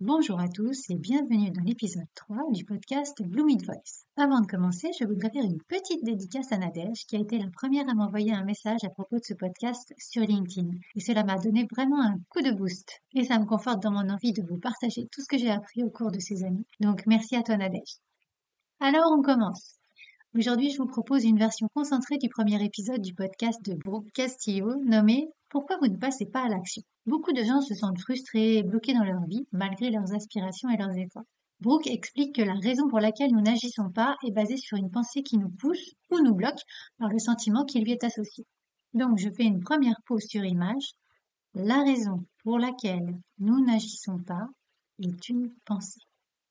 [0.00, 4.06] Bonjour à tous et bienvenue dans l'épisode 3 du podcast Blooming Voice.
[4.16, 7.50] Avant de commencer, je voudrais faire une petite dédicace à Nadège qui a été la
[7.50, 10.70] première à m'envoyer un message à propos de ce podcast sur LinkedIn.
[10.94, 14.08] Et cela m'a donné vraiment un coup de boost et ça me conforte dans mon
[14.08, 16.64] envie de vous partager tout ce que j'ai appris au cours de ces années.
[16.78, 17.96] Donc merci à toi Nadège.
[18.78, 19.80] Alors on commence.
[20.36, 24.76] Aujourd'hui, je vous propose une version concentrée du premier épisode du podcast de Brooke Castillo
[24.84, 26.82] nommé pourquoi vous ne passez pas à l'action?
[27.08, 30.76] Beaucoup de gens se sentent frustrés et bloqués dans leur vie, malgré leurs aspirations et
[30.76, 31.24] leurs efforts.
[31.58, 35.22] Brooke explique que la raison pour laquelle nous n'agissons pas est basée sur une pensée
[35.22, 36.60] qui nous pousse ou nous bloque
[36.98, 38.44] par le sentiment qui lui est associé.
[38.92, 40.92] Donc je fais une première pause sur image.
[41.54, 44.46] La raison pour laquelle nous n'agissons pas
[45.02, 46.02] est une pensée.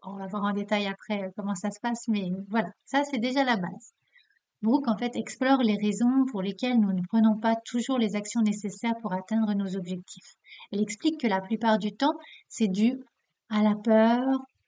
[0.02, 3.44] On va voir en détail après comment ça se passe, mais voilà, ça c'est déjà
[3.44, 3.94] la base.
[4.64, 8.42] Brooke en fait explore les raisons pour lesquelles nous ne prenons pas toujours les actions
[8.42, 10.36] nécessaires pour atteindre nos objectifs.
[10.72, 12.18] Elle explique que la plupart du temps,
[12.50, 13.00] c'est dû
[13.50, 14.26] à la peur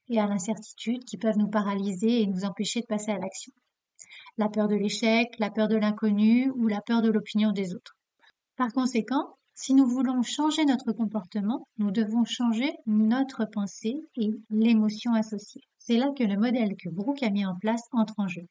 [0.08, 3.52] et à l'incertitude qui peuvent nous paralyser et nous empêcher de passer à l'action.
[4.38, 7.98] La peur de l'échec, la peur de l'inconnu ou la peur de l'opinion des autres.
[8.58, 15.14] Par conséquent, si nous voulons changer notre comportement, nous devons changer notre pensée et l'émotion
[15.14, 15.64] associée.
[15.90, 18.44] C'est là que le modèle que Brooke a mis en place entre en jeu.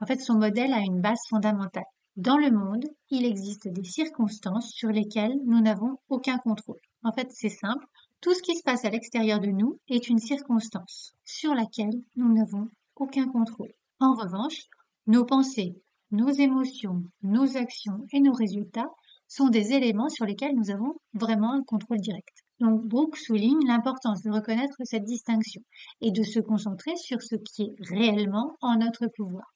[0.00, 1.82] En fait, son modèle a une base fondamentale.
[2.14, 6.78] Dans le monde, il existe des circonstances sur lesquelles nous n'avons aucun contrôle.
[7.02, 7.84] En fait, c'est simple.
[8.20, 12.32] Tout ce qui se passe à l'extérieur de nous est une circonstance sur laquelle nous
[12.32, 13.72] n'avons aucun contrôle.
[13.98, 14.60] En revanche,
[15.08, 15.74] nos pensées,
[16.12, 18.92] nos émotions, nos actions et nos résultats
[19.26, 22.43] sont des éléments sur lesquels nous avons vraiment un contrôle direct.
[22.64, 25.60] Donc Brooke souligne l'importance de reconnaître cette distinction
[26.00, 29.52] et de se concentrer sur ce qui est réellement en notre pouvoir.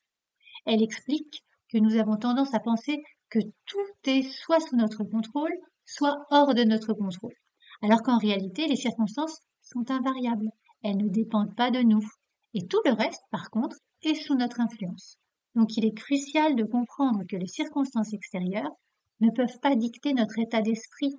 [0.67, 1.43] Elle explique
[1.73, 5.55] que nous avons tendance à penser que tout est soit sous notre contrôle,
[5.87, 7.33] soit hors de notre contrôle,
[7.81, 10.51] alors qu'en réalité, les circonstances sont invariables.
[10.83, 12.07] Elles ne dépendent pas de nous.
[12.53, 15.17] Et tout le reste, par contre, est sous notre influence.
[15.55, 18.77] Donc il est crucial de comprendre que les circonstances extérieures
[19.21, 21.15] ne peuvent pas dicter notre état d'esprit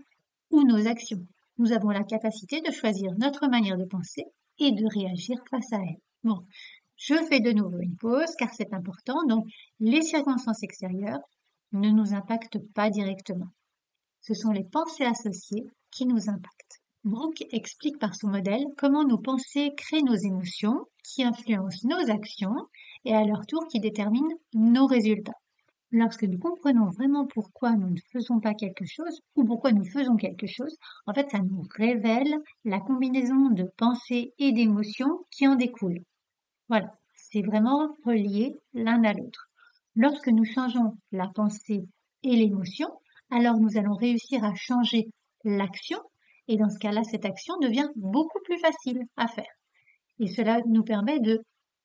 [0.51, 1.25] ou nos actions.
[1.59, 4.23] Nous avons la capacité de choisir notre manière de penser
[4.59, 5.99] et de réagir face à elles.
[6.23, 6.39] Bon,
[6.95, 9.25] je fais de nouveau une pause car c'est important.
[9.27, 9.45] Donc,
[9.81, 11.19] les circonstances extérieures
[11.73, 13.49] ne nous impactent pas directement.
[14.21, 16.81] Ce sont les pensées associées qui nous impactent.
[17.03, 22.55] Brooke explique par son modèle comment nos pensées créent nos émotions, qui influencent nos actions
[23.03, 25.38] et à leur tour qui déterminent nos résultats.
[25.91, 30.17] Lorsque nous comprenons vraiment pourquoi nous ne faisons pas quelque chose ou pourquoi nous faisons
[30.17, 30.77] quelque chose,
[31.07, 36.03] en fait, ça nous révèle la combinaison de pensées et d'émotions qui en découlent.
[36.67, 39.49] Voilà, c'est vraiment relié l'un à l'autre.
[39.95, 41.81] Lorsque nous changeons la pensée
[42.23, 42.87] et l'émotion,
[43.31, 45.07] alors nous allons réussir à changer
[45.43, 45.99] l'action
[46.47, 49.53] et dans ce cas-là, cette action devient beaucoup plus facile à faire.
[50.19, 51.41] Et cela nous permet de,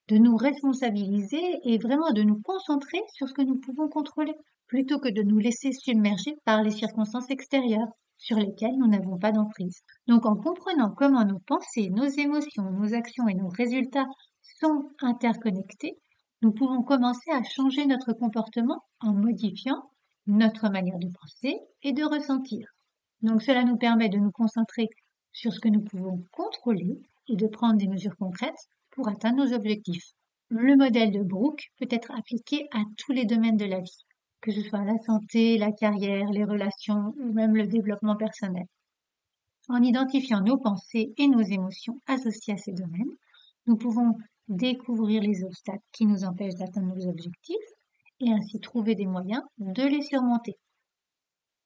[0.09, 4.35] de nous responsabiliser et vraiment de nous concentrer sur ce que nous pouvons contrôler,
[4.67, 7.89] plutôt que de nous laisser submerger par les circonstances extérieures
[8.19, 9.83] sur lesquelles nous n'avons pas d'emprise.
[10.07, 14.07] Donc en comprenant comment nos pensées, nos émotions, nos actions et nos résultats
[14.61, 15.99] sont interconnectés,
[16.43, 19.91] nous pouvons commencer à changer notre comportement en modifiant
[20.27, 22.67] notre manière de penser et de ressentir.
[23.23, 24.89] Donc cela nous permet de nous concentrer
[25.33, 26.99] sur ce que nous pouvons contrôler
[27.29, 30.13] et de prendre des mesures concrètes pour atteindre nos objectifs.
[30.49, 34.05] Le modèle de Brooke peut être appliqué à tous les domaines de la vie,
[34.41, 38.67] que ce soit la santé, la carrière, les relations ou même le développement personnel.
[39.69, 43.17] En identifiant nos pensées et nos émotions associées à ces domaines,
[43.67, 44.15] nous pouvons
[44.49, 47.57] découvrir les obstacles qui nous empêchent d'atteindre nos objectifs
[48.21, 50.57] et ainsi trouver des moyens de les surmonter.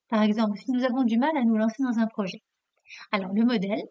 [0.08, 2.40] Par exemple, si nous avons du mal à nous lancer dans un projet,
[3.10, 3.82] alors le modèle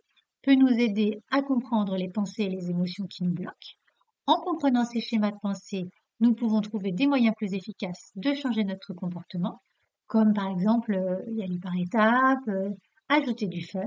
[0.48, 3.76] peut nous aider à comprendre les pensées et les émotions qui nous bloquent.
[4.28, 5.90] En comprenant ces schémas de pensée,
[6.22, 9.60] nous pouvons trouver des moyens plus efficaces de changer notre comportement,
[10.08, 12.70] comme par exemple euh, y aller par étapes, euh,
[13.10, 13.84] ajouter du feu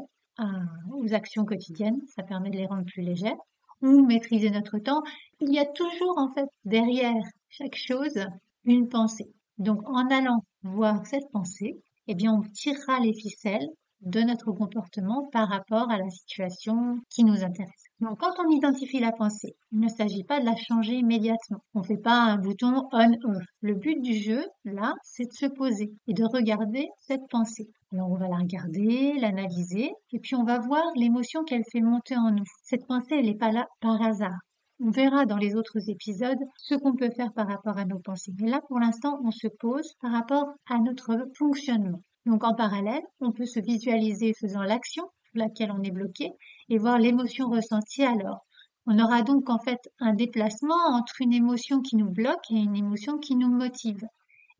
[0.93, 3.37] aux actions quotidiennes, ça permet de les rendre plus légères,
[3.83, 5.03] ou maîtriser notre temps,
[5.41, 8.19] il y a toujours en fait derrière chaque chose
[8.65, 9.31] une pensée.
[9.59, 13.69] Donc en allant voir cette pensée, eh bien on tirera les ficelles
[14.03, 17.85] de notre comportement par rapport à la situation qui nous intéresse.
[18.01, 21.59] Donc, quand on identifie la pensée, il ne s'agit pas de la changer immédiatement.
[21.75, 23.43] On ne fait pas un bouton on-off.
[23.61, 27.69] Le but du jeu, là, c'est de se poser et de regarder cette pensée.
[27.93, 32.17] Alors, on va la regarder, l'analyser, et puis on va voir l'émotion qu'elle fait monter
[32.17, 32.45] en nous.
[32.63, 34.39] Cette pensée, elle n'est pas là par hasard.
[34.83, 38.33] On verra dans les autres épisodes ce qu'on peut faire par rapport à nos pensées.
[38.41, 42.01] Mais là, pour l'instant, on se pose par rapport à notre fonctionnement.
[42.27, 46.31] Donc, en parallèle, on peut se visualiser faisant l'action laquelle on est bloqué
[46.69, 48.47] et voir l'émotion ressentie alors.
[48.87, 52.77] On aura donc en fait un déplacement entre une émotion qui nous bloque et une
[52.77, 54.03] émotion qui nous motive.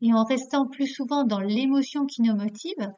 [0.01, 2.91] Et en restant plus souvent dans l'émotion qui nous motive,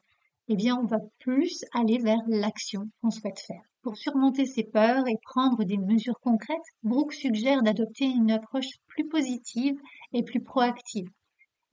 [0.48, 3.62] eh bien, on va plus aller vers l'action qu'on souhaite faire.
[3.82, 9.08] Pour surmonter ces peurs et prendre des mesures concrètes, Brooke suggère d'adopter une approche plus
[9.08, 9.74] positive
[10.12, 11.08] et plus proactive.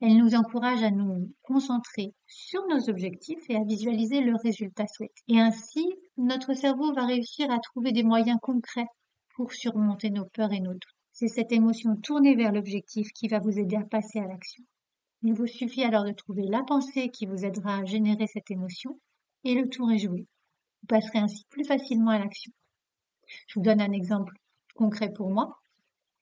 [0.01, 5.21] Elle nous encourage à nous concentrer sur nos objectifs et à visualiser le résultat souhaité.
[5.27, 8.87] Et ainsi, notre cerveau va réussir à trouver des moyens concrets
[9.35, 10.81] pour surmonter nos peurs et nos doutes.
[11.11, 14.63] C'est cette émotion tournée vers l'objectif qui va vous aider à passer à l'action.
[15.21, 18.99] Il vous suffit alors de trouver la pensée qui vous aidera à générer cette émotion
[19.43, 20.25] et le tour est joué.
[20.81, 22.51] Vous passerez ainsi plus facilement à l'action.
[23.45, 24.33] Je vous donne un exemple
[24.73, 25.59] concret pour moi.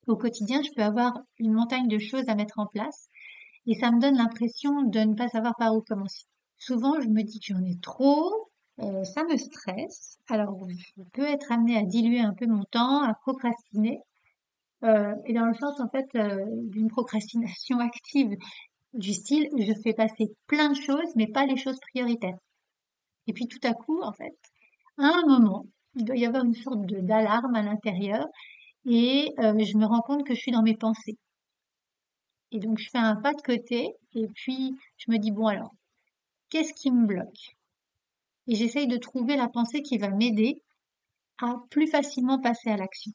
[0.08, 3.10] Au quotidien, je peux avoir une montagne de choses à mettre en place
[3.70, 6.26] et ça me donne l'impression de ne pas savoir par où commencer.
[6.58, 8.50] Souvent, je me dis que j'en ai trop,
[8.82, 10.18] euh, ça me stresse.
[10.28, 14.00] Alors, je peux être amenée à diluer un peu mon temps, à procrastiner.
[14.84, 18.36] Euh, et dans le sens, en fait, euh, d'une procrastination active,
[18.96, 22.40] du style, je fais passer plein de choses, mais pas les choses prioritaires.
[23.28, 24.36] Et puis tout à coup, en fait,
[24.98, 28.26] à un moment, il doit y avoir une sorte d'alarme à l'intérieur
[28.86, 31.20] et je me rends compte que je suis dans mes pensées.
[32.52, 35.74] Et donc, je fais un pas de côté et puis je me dis, bon alors,
[36.50, 37.56] qu'est-ce qui me bloque?
[38.48, 40.62] Et j'essaye de trouver la pensée qui va m'aider
[41.42, 43.12] à plus facilement passer à l'action.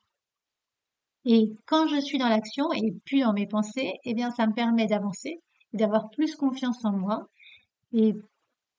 [1.24, 4.52] Et quand je suis dans l'action et plus dans mes pensées, eh bien, ça me
[4.52, 5.40] permet d'avancer,
[5.72, 7.28] d'avoir plus confiance en moi.
[7.92, 8.14] Et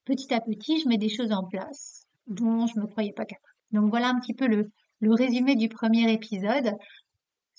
[0.05, 3.25] petit à petit, je mets des choses en place dont je ne me croyais pas
[3.25, 3.53] capable.
[3.71, 4.71] Donc voilà un petit peu le
[5.13, 6.75] résumé du premier épisode.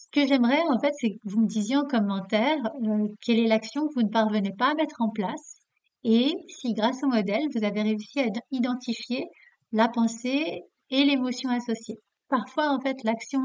[0.07, 3.49] Ce que j'aimerais, en fait, c'est que vous me disiez en commentaire euh, quelle est
[3.49, 5.57] l'action que vous ne parvenez pas à mettre en place
[6.09, 9.27] et si grâce au modèle, vous avez réussi à identifier
[9.73, 11.99] la pensée et l'émotion associée.
[12.29, 13.41] Parfois, en fait, l'action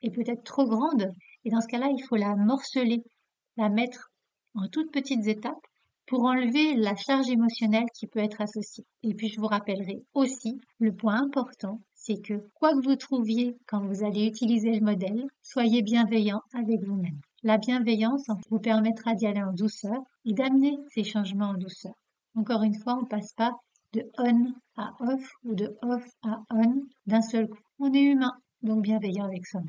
[0.00, 1.12] est peut-être trop grande
[1.44, 3.02] et dans ce cas-là, il faut la morceler,
[3.58, 4.10] la mettre
[4.54, 5.66] en toutes petites étapes
[6.06, 8.86] pour enlever la charge émotionnelle qui peut être associée.
[9.02, 13.58] Et puis, je vous rappellerai aussi le point important, c'est que quoi que vous trouviez
[13.66, 17.20] quand vous allez utiliser le modèle, soyez bienveillant avec vous-même.
[17.42, 21.92] La bienveillance vous permettra d'y aller en douceur et d'amener ces changements en douceur.
[22.34, 23.52] Encore une fois, on ne passe pas
[23.92, 27.58] de on à off ou de off à on d'un seul coup.
[27.80, 29.68] On est humain, donc bienveillant avec soi-même.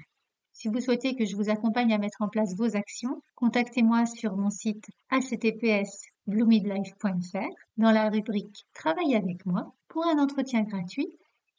[0.53, 4.37] Si vous souhaitez que je vous accompagne à mettre en place vos actions, contactez-moi sur
[4.37, 11.07] mon site https bloomidlife.fr dans la rubrique Travail avec moi pour un entretien gratuit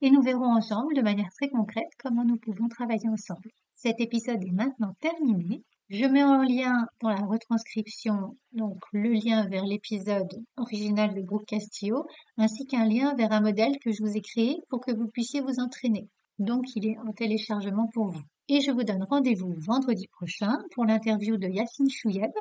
[0.02, 3.50] et nous verrons ensemble de manière très concrète comment nous pouvons travailler ensemble.
[3.74, 5.62] Cet épisode est maintenant terminé.
[5.88, 11.46] Je mets en lien dans la retranscription donc le lien vers l'épisode original de Brooke
[11.46, 12.06] Castillo
[12.36, 15.40] ainsi qu'un lien vers un modèle que je vous ai créé pour que vous puissiez
[15.40, 16.08] vous entraîner.
[16.38, 18.22] Donc il est en téléchargement pour vous.
[18.48, 22.32] Et je vous donne rendez-vous vendredi prochain pour l'interview de Yacine Chouyeb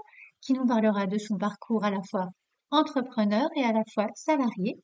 [0.41, 2.29] qui nous parlera de son parcours à la fois
[2.71, 4.77] entrepreneur et à la fois salarié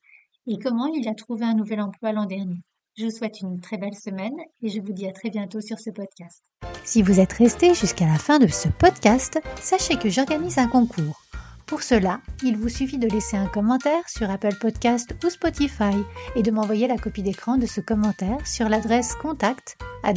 [0.48, 2.62] et comment il a trouvé un nouvel emploi l'an dernier?
[2.98, 5.80] Je vous souhaite une très belle semaine et je vous dis à très bientôt sur
[5.80, 6.44] ce podcast.
[6.84, 11.22] Si vous êtes resté jusqu'à la fin de ce podcast, sachez que j'organise un concours.
[11.66, 15.96] Pour cela, il vous suffit de laisser un commentaire sur Apple Podcast ou Spotify
[16.36, 20.14] et de m'envoyer la copie d'écran de ce commentaire sur l'adresse contact at.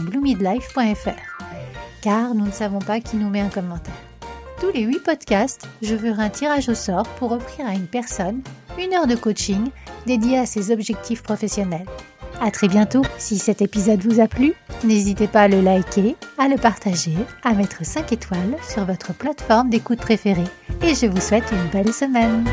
[2.02, 4.07] Car nous ne savons pas qui nous met un commentaire.
[4.60, 8.42] Tous les 8 podcasts, je ferai un tirage au sort pour offrir à une personne
[8.76, 9.70] une heure de coaching
[10.06, 11.86] dédiée à ses objectifs professionnels.
[12.40, 13.02] À très bientôt.
[13.18, 17.52] Si cet épisode vous a plu, n'hésitez pas à le liker, à le partager, à
[17.52, 20.44] mettre 5 étoiles sur votre plateforme d'écoute préférée.
[20.82, 22.44] Et je vous souhaite une belle semaine.